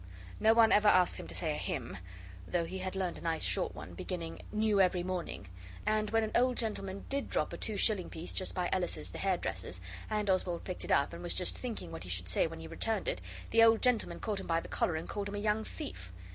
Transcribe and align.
No 0.39 0.55
one 0.55 0.71
ever 0.71 0.87
asked 0.87 1.19
him 1.19 1.27
to 1.27 1.35
say 1.35 1.51
a 1.51 1.57
hymn, 1.59 1.95
though 2.47 2.65
he 2.65 2.79
had 2.79 2.95
learned 2.95 3.19
a 3.19 3.21
nice 3.21 3.43
short 3.43 3.75
one, 3.75 3.93
beginning 3.93 4.41
'New 4.51 4.81
every 4.81 5.03
morning' 5.03 5.47
and 5.85 6.09
when 6.09 6.23
an 6.23 6.31
old 6.33 6.57
gentleman 6.57 7.05
did 7.07 7.29
drop 7.29 7.53
a 7.53 7.57
two 7.57 7.77
shilling 7.77 8.09
piece 8.09 8.33
just 8.33 8.55
by 8.55 8.67
Ellis's 8.73 9.11
the 9.11 9.19
hairdresser's, 9.19 9.79
and 10.09 10.27
Oswald 10.27 10.63
picked 10.63 10.83
it 10.83 10.91
up, 10.91 11.13
and 11.13 11.21
was 11.21 11.35
just 11.35 11.55
thinking 11.55 11.91
what 11.91 12.01
he 12.03 12.09
should 12.09 12.29
say 12.29 12.47
when 12.47 12.59
he 12.61 12.65
returned 12.67 13.07
it, 13.07 13.21
the 13.51 13.61
old 13.63 13.83
gentleman 13.83 14.19
caught 14.19 14.39
him 14.39 14.47
by 14.47 14.59
the 14.59 14.67
collar 14.67 14.95
and 14.95 15.07
called 15.07 15.29
him 15.29 15.35
a 15.35 15.37
young 15.37 15.63
thief. 15.63 16.11